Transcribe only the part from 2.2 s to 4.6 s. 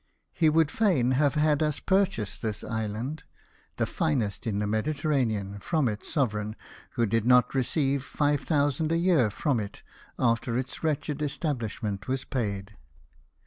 this island (the finest in